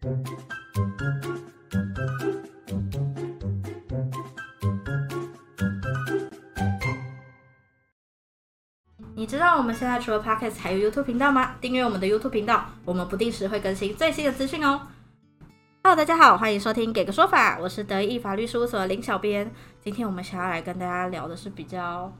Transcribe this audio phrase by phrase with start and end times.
[0.00, 0.06] 你
[9.26, 11.56] 知道我们现在除了 Podcast 还有 YouTube 频道吗？
[11.60, 14.88] 订阅我们的 YouTube 频道，我们不定时会更新最新的资讯哦。
[15.84, 19.52] Hello，大家好，欢迎收听《给个说法》，我是德意法律事务所的林小编。
[19.82, 22.10] 今天我们想要来跟大家聊的是比较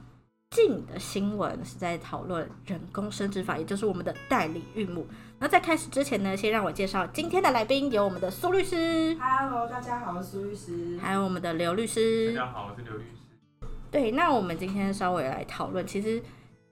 [0.51, 5.07] 近的新闻，是在讨论人工生殖法，也就是我们的代理孕母。
[5.39, 10.99] 那在开始之前呢，先让我介绍今天的来宾，有我们的苏律师，Hello，大家好，我是苏律师。
[10.99, 12.35] 还有我们的刘律师。
[12.35, 13.69] 大家好，我是刘律师。
[13.93, 16.21] 对，那我们今天稍微来讨论，其实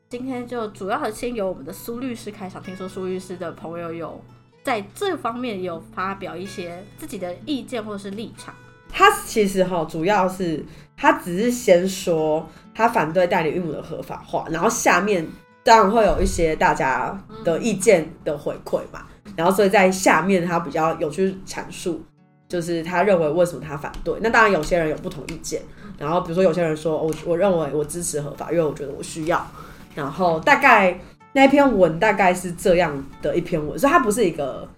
[0.09, 2.61] 今天就主要先由我们的苏律师开场。
[2.61, 4.21] 听说苏律师的朋友有
[4.65, 8.53] 在这方面有发表一些自己的意见或是立场。
[8.91, 10.65] 他其实哈，主要是
[10.97, 15.27] 他只是先说他反对代理孕母的合法化，然后下面
[15.63, 19.07] 当然会有一些大家的意见的回馈嘛，
[19.37, 22.03] 然后所以在下面他比较有去阐述，
[22.49, 24.15] 就是他认为为什么他反对。
[24.21, 25.61] 那当然有些人有不同意见，
[25.99, 29.47] 然后比如说有些人说，我我认为我支持合法，因为我觉得我需要。
[29.95, 30.99] 然后大概
[31.33, 34.69] 那篇文大概是这样的一篇文，所以它不是一个，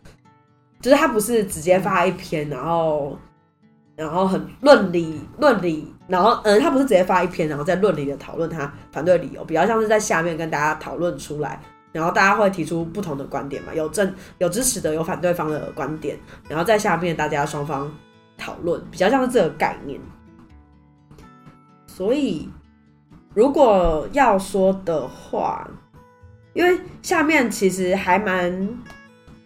[0.80, 3.18] 就是它不是直接发一篇，然后
[4.00, 11.60] 然后很论理论理，然后嗯，他不是直接发一篇，然后在论理的讨论他反对理由，比较像是在下面跟大家讨论出来，
[11.92, 16.16] 然后大家会提出不同的观点嘛，有正有支持的，有反对方的观点，
[16.48, 17.92] 然后在下面大家双方
[18.38, 20.00] 讨论，比较像是这个概念。
[21.86, 22.48] 所以
[23.34, 25.68] 如果要说的话，
[26.54, 28.66] 因为下面其实还蛮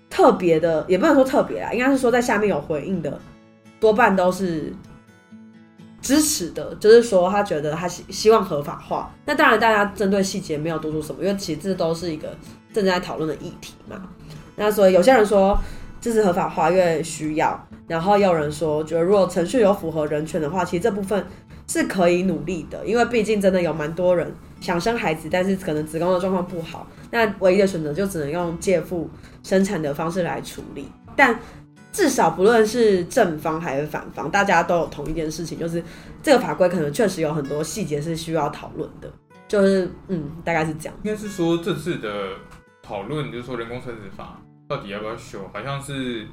[0.09, 3.21] 特别的，也不能说特别啦，应该是说在下面有回应的，
[3.85, 4.73] 多半都是
[6.01, 9.15] 支持的，就是说他觉得他希希望合法化。
[9.27, 12.35] 那当然，大家针对细节没有多说什么，因为其实这都是一个
[12.73, 14.01] 正在讨论的议题嘛。
[14.57, 15.59] 那所以有些人说
[16.01, 21.23] 支持合法化，因为需要，然后也有人说觉得如果程序有符合人权的话，其实这部分
[21.67, 29.11] 是可以努力的，因为毕竟真的有蛮多人想生孩子，但是可能子宫的状况不好，那唯一的选择就只能用借腹
[29.42, 30.91] 生产的方式来处理。
[31.17, 31.39] 但
[31.95, 35.81] 至少不论是正方还是反方，大家都有同一件事情，就是
[36.21, 39.09] 这个法规可能确实有很多细节是需要讨论的。
[39.47, 40.95] 就是嗯，大概是这样。
[41.05, 42.31] 应该是说这次的
[42.83, 46.27] 讨论，就是说人工生殖法到底要不要修，好像是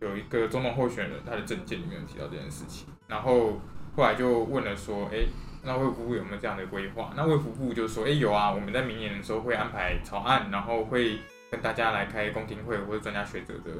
[0.00, 3.60] 有一个总统候选人他的证件里面有提到这件事情，然后
[3.94, 5.18] 后来就问了说，哎、
[5.62, 7.12] 那卫福部有没有这样的规划？
[7.14, 11.18] 那卫福部就说，哎、有啊，我们在明年的时候会安排草案，然后会
[11.50, 13.72] 跟大家来开公听会或者专家学者的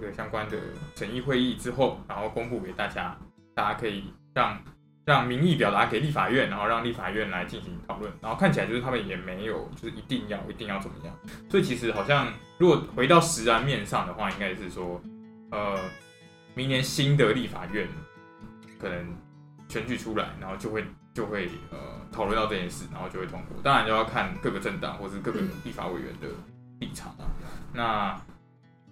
[0.00, 0.56] 这个相关的
[0.96, 3.16] 审议会议之后，然后公布给大家，
[3.54, 4.58] 大家可以让
[5.04, 8.10] 让民意表达给立法院，然后让立法院来进行讨论。
[8.22, 11.14] 然后看起来就是他们也没有就是一定要一定要怎么样，
[11.50, 15.00] 所以其实好像如果回到实然面上的话，应该是说，
[15.50, 15.78] 呃，
[16.54, 17.86] 明年新的立法院
[18.78, 19.14] 可能
[19.68, 21.78] 选举出来，然后就会就会呃
[22.10, 23.60] 讨论到这件事，然后就会通过。
[23.62, 26.28] 当然就要看各个政党或是各个立法委员的
[26.78, 27.28] 立场啊。
[27.74, 28.20] 那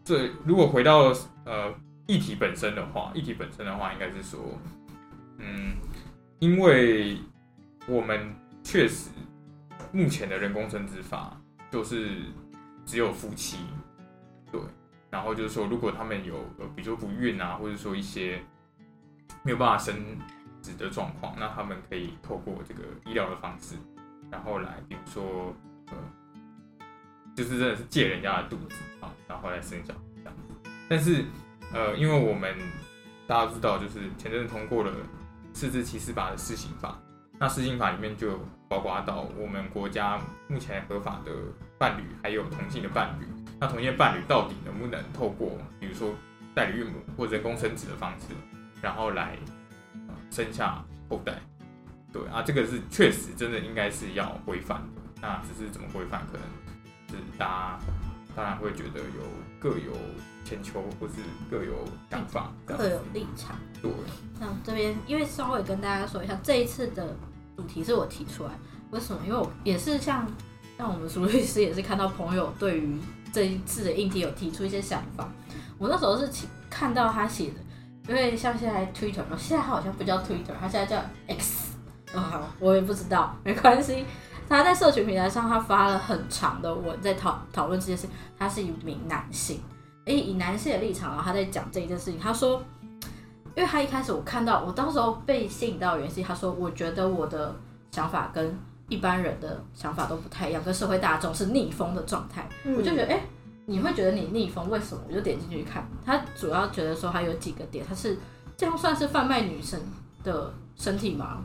[0.08, 1.12] 这如果回到
[1.44, 1.70] 呃
[2.06, 4.40] 议题本身的话，议题本身的话，应该是说，
[5.36, 5.76] 嗯，
[6.38, 7.18] 因为
[7.86, 9.10] 我们确实
[9.92, 11.38] 目前的人工生殖法
[11.70, 12.22] 就是
[12.86, 13.58] 只有夫妻，
[14.50, 14.58] 对，
[15.10, 18.40] 然后就是说，如果他们有呃，比如说不孕啊，或者说一些
[19.42, 19.94] 没有办法生
[20.62, 23.74] 殖的状况，那他们可以透过这个医疗的方式，
[24.30, 25.54] 然后来，比如说
[25.90, 25.96] 呃，
[27.36, 30.34] 就是真的是借人家的肚子啊，然后来生小孩这样。
[30.88, 31.24] 但是
[31.72, 32.56] 呃，因为我们
[33.26, 34.92] 大家知道，就是前阵子通过了
[35.52, 36.98] 四至七四八的施行法，
[37.38, 40.18] 那施行法里面就包括到我们国家
[40.48, 41.32] 目前合法的
[41.78, 43.26] 伴侣，还有同性的伴侣。
[43.60, 46.14] 那同性伴侣到底能不能透过比如说
[46.54, 48.26] 代理孕母或人工生殖的方式，
[48.80, 49.36] 然后来、
[50.30, 51.34] 生下后代？
[52.12, 55.02] 对啊，这个是确实真的应该是要规范的。
[55.20, 56.42] 那只是怎么规范，可能
[57.08, 57.78] 是大家
[58.34, 59.22] 当然会觉得有
[59.58, 59.92] 各有
[60.44, 61.14] 千秋，或是
[61.50, 61.74] 各有
[62.10, 63.56] 想法，各有立场。
[63.82, 63.90] 对。
[64.38, 67.16] 那这边因为稍微跟大家说一下，这一次的
[67.56, 68.50] 主题是我提出来，
[68.90, 69.20] 为什么？
[69.26, 70.26] 因为我也是像
[70.76, 72.96] 像我们苏律师也是看到朋友对于
[73.32, 75.28] 这一次的议题有提出一些想法。
[75.76, 76.28] 我那时候是
[76.70, 77.54] 看到他写的，
[78.08, 81.74] 因为像现在 Twitter，哦现在好像不叫 Twitter，他现在叫 X，
[82.14, 84.04] 啊、好，我也不知道，没关系。
[84.48, 88.08] 他在社群平台上，他发了很长的文在讨讨论这件事。
[88.38, 89.60] 他是一名男性，
[90.06, 92.18] 诶，以男性的立场，然后他在讲这一件事情。
[92.18, 92.62] 他说，
[93.54, 97.54] 因为他一开始我看到，我到时候被吸引到的原因是，他说我觉得我的
[97.90, 98.56] 想法跟
[98.88, 102.48] 一般人的想法都不太一样，跟社会大众是逆风的状态。
[102.64, 103.20] 嗯我就觉得，哎、
[103.66, 105.02] 你会觉得你逆风，为什么？
[105.08, 108.16] 我就点进去看，他主要觉得说他有几个点，他是
[108.56, 109.78] 这样算是贩卖女生
[110.22, 111.42] 的身体吗？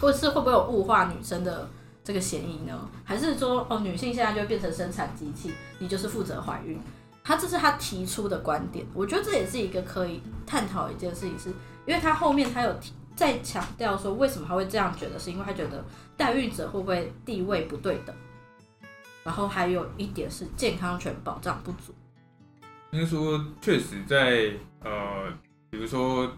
[0.00, 1.68] 或是会不会有物化女生的
[2.04, 2.88] 这个嫌疑呢？
[3.02, 6.78] 还是说哦，女性现在就变成生产机器，你就是负责怀孕？
[7.24, 11.48] 他这是他提出的观点，我觉得这也是一个可以探讨一件事情，是
[11.86, 15.82] 因为他后面他有提在强调说为什么他会这样觉得，是因为他觉得
[16.16, 18.14] 代孕者会不会地位不对等？
[19.24, 21.94] 然后还有一点是健康权保障不足。
[22.90, 24.52] 应该说，确实在
[24.82, 25.32] 呃，
[25.70, 26.30] 比如说，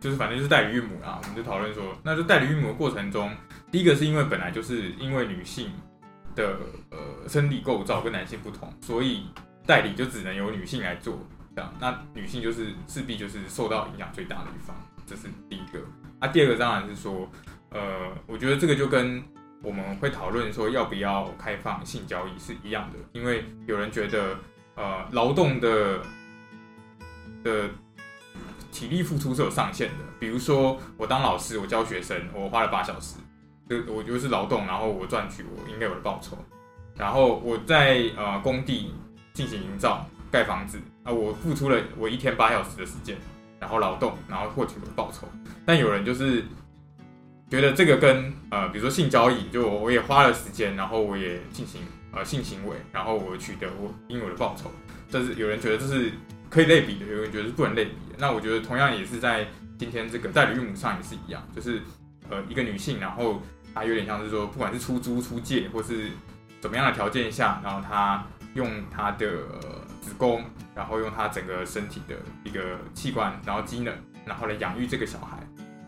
[0.00, 3.30] 就是反正就是代理孕母啊，我们就讨论说，那就代理孕母的过程中，
[3.70, 5.70] 第一个是因为本来就是因为女性
[6.34, 6.56] 的
[6.90, 9.26] 呃生理构造跟男性不同，所以
[9.66, 11.18] 代理就只能由女性来做，
[11.54, 14.74] 这样，那女性就是势必就是受到影响最大的一方，
[15.06, 15.80] 这是第一个。
[16.20, 17.30] 啊，第二个当然是说，
[17.70, 19.22] 呃，我觉得这个就跟
[19.62, 24.36] 我们会讨论说要不要开放性交易是一样的，因为有人觉得，
[24.76, 26.00] 呃，劳动的
[27.44, 27.68] 的
[28.72, 30.04] 体力付出是有上限的。
[30.18, 33.16] 比如说，我当老师，我教学生，我花了八小时，
[33.68, 36.36] 就我就是劳动，然后我赚取我应该有的报酬。
[36.96, 38.92] 然后我在呃工地
[39.32, 43.16] 进行营造、盖房子啊，我付出了我一天八小时的时间，
[43.60, 45.28] 然后劳动，然后获取我的报酬。
[45.64, 46.44] 但有人就是
[47.48, 51.82] 觉得这个跟呃，比如说性交易，就我也花了时间，然后我也进行
[52.12, 54.70] 呃性行为，然后我取得我应有的报酬，
[55.08, 56.10] 这是有人觉得这是
[56.50, 58.16] 可以类比的，有人觉得是不能类比的。
[58.18, 59.46] 那我觉得同样也是在
[59.78, 61.80] 今天这个代理孕母上也是一样，就是
[62.28, 63.40] 呃一个女性，然后
[63.74, 66.10] 他有点像是说，不管是出租、出借，或是
[66.60, 68.24] 怎么样的条件下，然后他
[68.54, 69.28] 用他的
[70.00, 70.44] 子宫，
[70.74, 73.94] 然后用他整个身体的一个器官，然后机能，
[74.24, 75.38] 然后来养育这个小孩。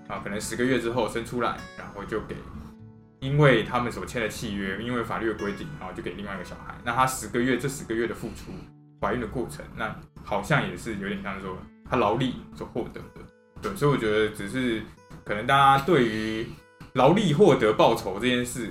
[0.09, 2.35] 啊，可能十个月之后生出来，然后就给，
[3.21, 6.75] 因为他们所签的契约，因为法律的规定，然后就给另外一个小孩。
[6.85, 8.51] 那他十个月这十个月的付出，
[9.01, 9.95] 怀孕的过程，那
[10.25, 11.57] 好像也是有点像说
[11.89, 13.21] 他劳力所获得的。
[13.63, 14.83] 对，所以我觉得只是
[15.25, 16.49] 可能大家对于
[16.95, 18.71] 劳力获得报酬这件事，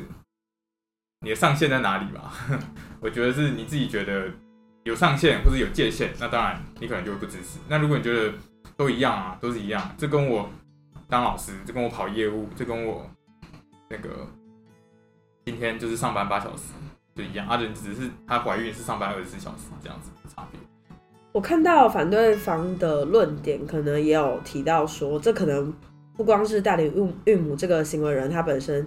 [1.21, 2.33] 你的上限在哪里吧？
[3.01, 4.29] 我觉得是你自己觉得
[4.83, 7.59] 有上限或者有界限，那当然你可能就会不支持。
[7.67, 8.33] 那如果你觉得
[8.77, 10.49] 都一样啊，都是一样，这跟我。
[11.11, 13.09] 当老师，就跟我跑业务，这跟我
[13.89, 14.27] 那个
[15.43, 16.65] 今天就是上班八小时
[17.15, 20.59] 就一样，阿仁只是她怀孕是上班二十四小时这样子的差别。
[21.31, 25.73] 我看到反对方的论点，可能也有提到说，这可能
[26.19, 28.85] 不光是代理孕孕母这个行为人他本身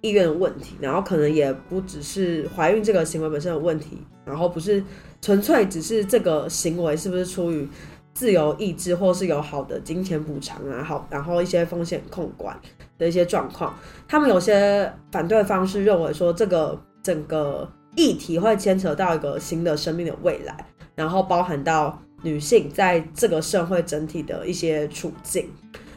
[0.00, 4.82] 意愿的问题，然后可能也不只是怀孕这个行为本身的问题，然后不是
[5.20, 7.68] 纯粹只是这个行为是不是出于。
[8.14, 12.58] 自由意志，或是有好的金钱补偿啊，好，然后一些风险控管
[12.96, 20.56] 的一些状况，他们有些反对方是认为说，这个整个议题会牵扯到一个新的生命的未来，
[20.94, 25.50] 然后包含到女性在这个社会整体的一些处境，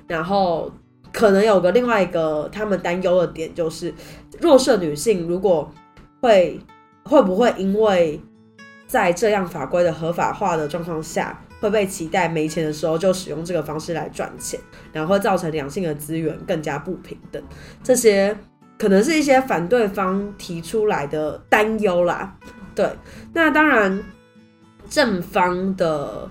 [0.10, 0.70] 然后
[1.14, 3.94] 可能有个另外一个他们担忧的点就是，
[4.42, 5.72] 弱势女性如果
[6.20, 6.60] 会
[7.06, 8.22] 会不会因为
[8.88, 11.40] 在这样法规的合法化的状况下。
[11.62, 14.58] 会被期待没钱的时候就使用这个方式来赚钱，
[14.94, 17.44] 然后会造成两性的资源更加不平等。
[17.84, 18.34] 这些
[18.78, 22.34] 可能是一些反对方提出来的担忧啦。
[22.74, 22.90] 对，
[23.34, 24.02] 那当然
[24.90, 26.30] 正方的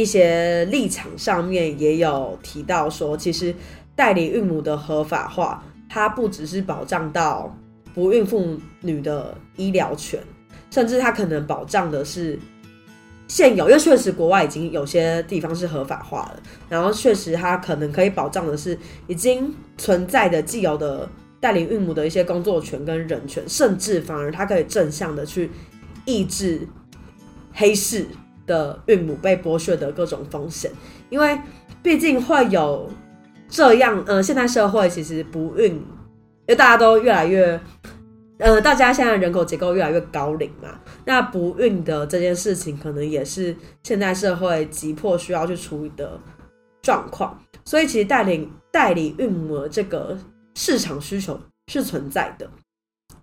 [0.00, 3.54] 一些立场上面也有提到说，其实
[3.94, 7.54] 代理孕母的合法化，它不只是保障到
[7.94, 10.20] 不孕妇女的医疗权，
[10.70, 12.38] 甚至它可能保障的是。
[13.28, 18.76] 现有，因为确实国外已经有些地方是合法化了，然后确实它可能可以保障的是
[19.06, 25.48] 已经存在的既有的代理孕母的一些工作权跟人权，甚至反而它可以正向的去
[26.06, 26.66] 抑制
[27.52, 28.04] 黑市
[28.50, 30.68] 的孕母被剥削的各种风险，
[31.08, 31.38] 因为
[31.84, 32.90] 毕竟会有
[33.48, 37.60] 这样，呃，现代社会其实不孕，因为大家都越来越。
[38.42, 46.18] 呃，大家现在人口结构越来越高龄嘛，那不孕的这件事情可能也是现代社会急迫需要去处理的
[46.80, 50.16] 状况，所以其实代理代理孕母这个
[50.54, 51.38] 市场需求
[51.70, 52.48] 是存在的。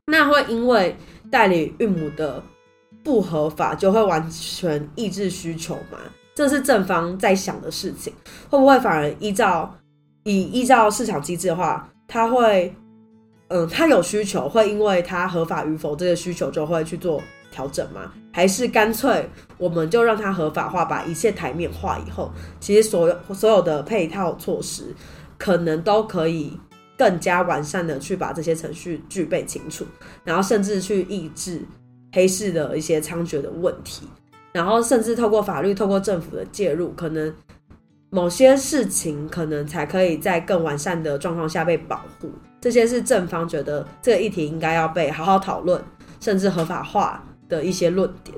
[0.06, 0.96] 那会因为
[1.32, 2.44] 代理孕母的
[3.08, 5.98] 不合法，就会完全抑制需求吗？
[6.36, 8.12] 这是正方在想的事情，
[8.50, 9.74] 会不会反而依照
[10.26, 12.76] 以依照市场机制的话，它会？
[13.50, 18.12] 嗯，他有需求，会因为他合法与否这个需求就会去做调整吗？
[18.34, 19.26] 还是干脆
[19.58, 24.94] 我们就让它合法化，把一切台面化以后，其实所有所有的配套措施
[25.38, 26.60] 可能都可以
[26.98, 29.86] 更加完善的去把这些程序具备清楚，
[30.26, 31.62] 然后甚至去抑制
[32.18, 34.08] 黑市的一些猖獗的问题，
[34.52, 37.32] 然后甚至透过法律、透过政府的介入，可能
[38.10, 42.32] 某些事情可能才可以在更完善的状况下被保护。
[42.60, 45.80] 这些是正方觉得这个议题应该要被好好讨论，
[46.20, 48.36] 甚至合法化的一些论点。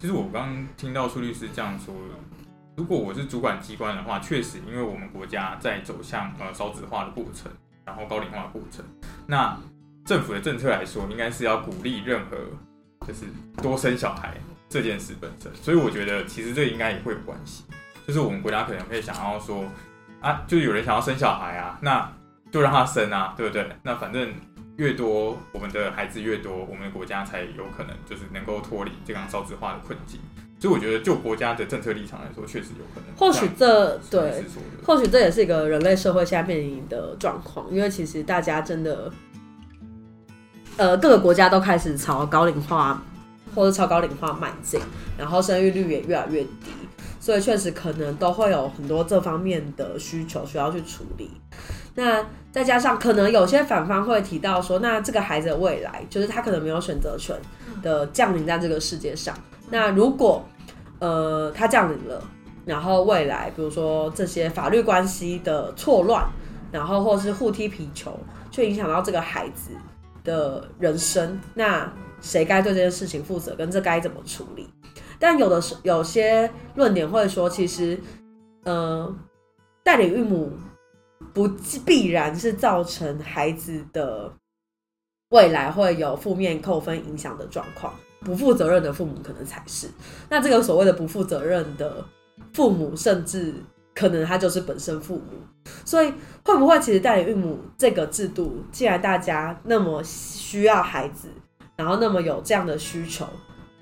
[0.00, 1.94] 其实我刚听到苏律师这样说，
[2.76, 7.48] 如果我是主管机关的话，确实因为我们国家在走向呃少子化的过程，
[7.84, 8.84] 然后高龄化的过程，
[9.24, 9.56] 那
[10.04, 12.36] 政府的政策来说，应该是要鼓励任何
[13.06, 13.26] 就是
[13.62, 14.34] 多生小孩
[14.68, 15.50] 这件事本身。
[15.54, 17.64] 所以我觉得其实这应该也会有关系，
[18.06, 19.64] 就是我们国家可能会想要说
[20.20, 22.12] 啊，就是有人想要生小孩啊，那
[22.50, 23.66] 就让他生啊，对不对？
[23.82, 24.32] 那反正。
[24.76, 30.18] 越多我们的孩子越多，我们的国家才有可能就是能够脱离这样少子化的困境。
[30.58, 33.16] 所以我觉得，就国家的政策立场来说，确实有可能。
[33.16, 34.42] 或许这对，
[34.84, 37.70] 或许这也是一个人类社会下面临的状况。
[37.70, 39.08] 因为其实大家真的，
[40.76, 43.00] 呃，各个国家都开始朝高龄化
[43.54, 44.80] 或者超高龄化迈进，
[45.16, 46.72] 然后生育率也越来越低，
[47.20, 51.30] 所以确实可能都会有很多这方面的需求需要去处理。
[51.94, 57.36] 那再加上可能有些反方会提到说，那这个孩子的未来就是他可能没有选择权
[57.80, 59.32] 的降临在这个世界上。
[59.70, 60.44] 那如果
[60.98, 62.20] 呃他降临了，
[62.66, 66.26] 然后未来比如说这些法律关系的错乱，
[66.72, 68.18] 然后或是互踢皮球，
[68.50, 69.70] 却影响到这个孩子
[70.24, 73.54] 的人生，那谁该对这件事情负责？
[73.54, 74.68] 跟这该怎么处理？
[75.20, 77.96] 但有的是有些论点会说，其实
[78.64, 79.14] 呃
[79.84, 80.50] 代理孕母。
[81.32, 81.48] 不
[81.84, 84.30] 必然是造成孩子的
[85.30, 89.88] 未来会有负面扣分影响的状况，不负责任的父母可能才是。
[90.28, 92.04] 那这个所谓的不负责任的
[92.52, 93.54] 父母，甚至
[93.94, 95.22] 可能他就是本身父母。
[95.84, 96.12] 所以
[96.44, 101.28] 会不会其实代理孕母这个制度，既然大家那么需要孩子，
[101.76, 103.26] 然后那么有这样的需求，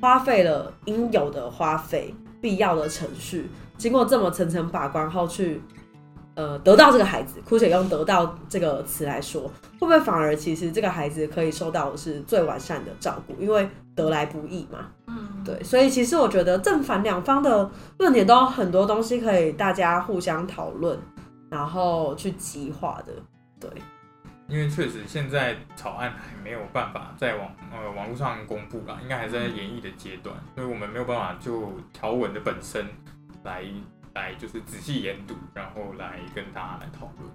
[0.00, 5.60] 花费了应有的花费、必要的程序，经过这么层层把关后去。
[6.34, 9.42] 呃，得到这个孩子，姑且用“得到”这个词来说，
[9.78, 13.34] 会不会反而其实这个孩子可以受到的是最完善的照顾？
[13.38, 14.88] 因为得来不易嘛。
[15.08, 20.98] 嗯，对，所以其实我觉得正反两方的论点都有很多东西可以大家互相讨论，
[21.50, 23.12] 然后去激化的。
[23.60, 23.70] 对，
[24.48, 32.86] 因为确实现在草案还没有办法在网呃网络上公布啦，应该还在演绎的阶段，所以我们没有办法就条文的本身
[33.44, 33.64] 来。
[34.14, 37.30] 来就是仔细研读，然后来跟大家来讨论。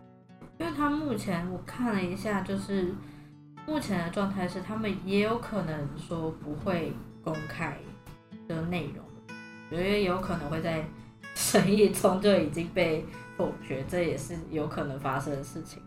[0.60, 2.94] 因为他目前我看了一下，就是
[3.66, 6.94] 目前的状态是，他们也有可能说不会
[7.24, 7.78] 公开
[8.48, 9.06] 的内容，
[9.70, 10.84] 因为有可能会在
[11.36, 13.06] 审议中就已经被
[13.36, 15.82] 否决，这也是有可能发生的事情。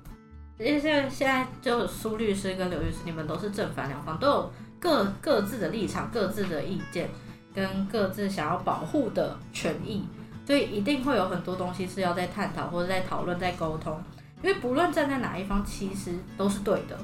[0.59, 7.09] 因为现在现在就苏律师跟刘律师，你们都是正反两方，都有各各自的立场、各自的意见，
[7.54, 10.06] 跟各自想要保护的权益。
[10.50, 14.02] 所以一定会有很多东西是要在探讨或者在讨论、在沟通，
[14.42, 16.99] 因为不论站在哪一方，其实都是对的，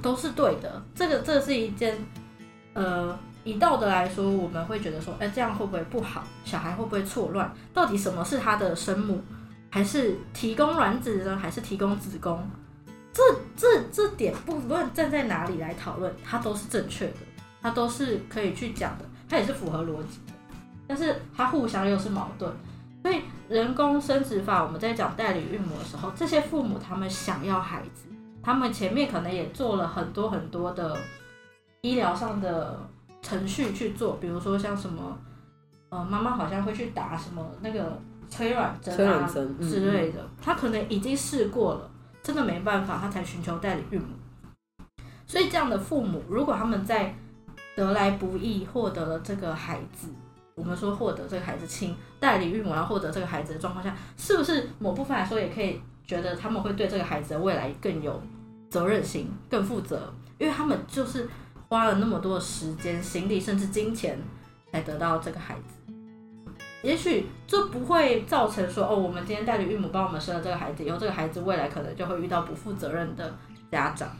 [0.00, 0.82] 都是对的。
[0.94, 1.98] 这个这是一件，
[2.72, 6.24] 呃，以道德来说，我们会觉得说，哎，这样会不会不好？
[6.42, 7.52] 小孩会不会错乱？
[7.74, 9.22] 到底什么是他的生母？
[9.68, 11.36] 还是提供卵子呢？
[11.36, 12.42] 还是提供子宫？
[13.12, 13.22] 这
[13.54, 17.16] 这这点，不论站在哪里来讨论，它都是正确的，
[17.60, 20.32] 它都是可以去讲的，它也是符合逻辑的。
[20.88, 22.50] 但是它互相又是矛盾。
[23.02, 28.08] 所以人工生殖法，我们在讲代理孕母的时候，这些父母他们想要孩子，
[28.42, 30.96] 他们前面可能也做了很多很多的
[31.80, 32.78] 医疗上的
[33.22, 35.18] 程序去做，比如说像什么，
[35.88, 39.26] 呃，妈妈好像会去打什么那个催卵针啊
[39.60, 41.90] 之类的，他可能已经试过了，
[42.22, 44.14] 真的没办法，他才寻求代理孕母。
[45.26, 47.14] 所以这样的父母，如果他们在
[47.76, 50.08] 得来不易获得了这个孩子，
[50.60, 58.22] 我们说获得这个孩子亲代理孕母，然后获得这个孩子的状况下，是不是某部分来说也可以觉得他们会对这个孩子的未来更有
[58.68, 60.12] 责任心、更负责？
[60.36, 61.26] 因为他们就是
[61.70, 64.18] 花了那么多的时间、心力，甚至金钱，
[64.70, 65.94] 才得到这个孩子。
[66.82, 73.34] 也许这不会造成说哦，我们今天代理孕母帮我们生了这个孩子，以后这个孩子未来可能就会遇到不负责任的
[73.72, 74.10] 家长，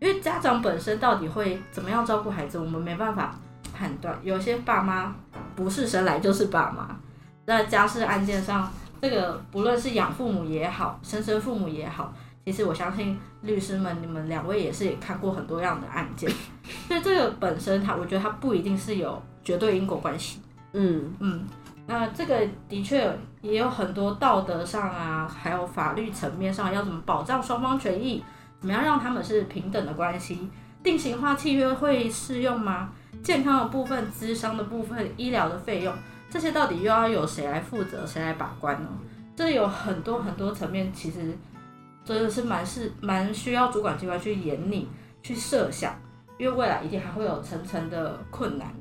[0.00, 3.38] 因为家长本身到底会怎么样照顾孩子，我们没办法。
[3.72, 5.14] 判断有些爸妈
[5.62, 6.96] 不是生来就是爸妈，
[7.44, 12.12] 那家事案件上，这个不论是养父母也好，生身父母也好，
[12.44, 16.30] 其实我相信律师们，你们两位也是也看过很多样的案件，
[16.88, 20.40] 所以这个本身它，我觉得它不一定是有绝对因果关系。
[20.72, 21.12] 嗯。
[21.20, 21.46] 嗯，
[21.86, 23.12] 那这个的确
[23.42, 28.22] 也有很多道德上啊，还有法律层面上要怎么保障双方权益，
[28.60, 30.48] 怎么样让他们是平等的关系，
[30.82, 32.90] 定型化契约会适用吗？
[33.22, 35.94] 健康的部分、智商的部分、医疗的费用，
[36.28, 38.88] 这些到底又要由谁来负责、谁来把关呢？
[39.36, 41.36] 这有很多很多层面，其实
[42.04, 44.88] 真的是蛮是蛮需要主管机关去严拟、
[45.22, 45.94] 去设想，
[46.38, 48.74] 因为未来一定还会有层层的困难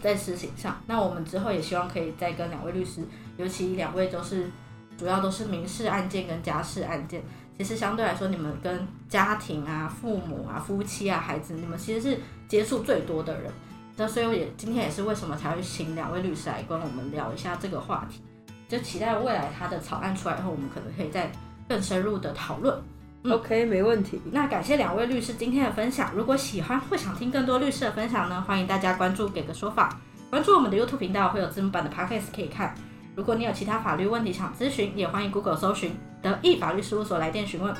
[0.00, 0.80] 在实行上。
[0.86, 3.02] 那我们之后也希望可以再跟两位律师，
[3.36, 4.50] 尤其两位都是
[4.96, 7.22] 主要都是民事案件跟家事案件。
[7.62, 13.52] 其实相对来说，你们跟家庭啊、父母啊、夫妻啊、孩子，你们其实是接触最多的人。
[13.96, 18.20] 那所以我也今天也是为什么才会请两位律师来跟我们聊一下这个话题，
[18.68, 21.30] 就期待未来他的草案出来后，我们可能可以再
[21.68, 22.76] 更深入的讨论。
[23.22, 24.20] 嗯 OK，没问题。
[24.32, 26.12] 那感谢两位律师今天的分享。
[26.16, 32.74] 如果喜欢或想听更多律师的分享呢，欢迎大家关注给个说法，关注我们的 YouTube 频道，会有字幕版的 Podcast 可以看。
[33.14, 37.74] 如果你有其他法律问题想咨询，也欢迎 Google 搜寻德意法律事务所来电询问。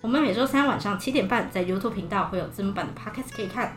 [0.00, 3.76] 我们每周三晚上七点半在 YouTube 频道会有字幕版的 Podcast 可以看，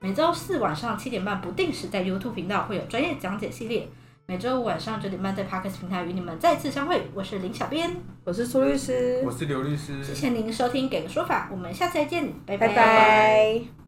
[0.00, 3.88] 每周四晚上七点半不定时在 YouTube 频道会有专业讲解系列，
[4.26, 7.02] 每周五晚上九点半在 Podcast 平台与你们再次相会。
[7.14, 12.58] 我是林小编，我是苏律师我，是刘律师，谢谢您收听给个说法，我们下次再见，拜。
[12.58, 13.81] 拜拜